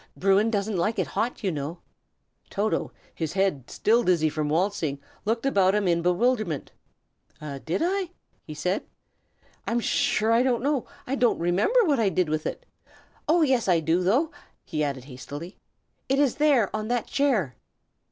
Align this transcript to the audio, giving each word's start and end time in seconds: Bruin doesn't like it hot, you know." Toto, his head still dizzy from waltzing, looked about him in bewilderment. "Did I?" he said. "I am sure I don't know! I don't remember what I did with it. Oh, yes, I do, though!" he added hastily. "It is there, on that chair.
Bruin 0.17 0.49
doesn't 0.49 0.77
like 0.77 0.97
it 0.97 1.05
hot, 1.05 1.43
you 1.43 1.51
know." 1.51 1.77
Toto, 2.49 2.91
his 3.13 3.33
head 3.33 3.69
still 3.69 4.01
dizzy 4.01 4.29
from 4.29 4.49
waltzing, 4.49 4.99
looked 5.25 5.45
about 5.45 5.75
him 5.75 5.87
in 5.87 6.01
bewilderment. 6.01 6.71
"Did 7.39 7.83
I?" 7.85 8.09
he 8.43 8.55
said. 8.55 8.83
"I 9.67 9.71
am 9.73 9.79
sure 9.79 10.31
I 10.31 10.41
don't 10.41 10.63
know! 10.63 10.87
I 11.05 11.13
don't 11.13 11.37
remember 11.37 11.81
what 11.83 11.99
I 11.99 12.09
did 12.09 12.29
with 12.29 12.47
it. 12.47 12.65
Oh, 13.27 13.43
yes, 13.43 13.67
I 13.67 13.79
do, 13.79 14.01
though!" 14.01 14.31
he 14.65 14.83
added 14.83 15.03
hastily. 15.03 15.55
"It 16.09 16.17
is 16.17 16.37
there, 16.37 16.75
on 16.75 16.87
that 16.87 17.05
chair. 17.05 17.55